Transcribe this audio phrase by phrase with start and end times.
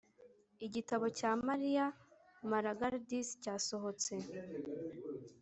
[0.65, 1.85] Igitabo cya Maria
[2.49, 4.13] Malagardis cyasohotse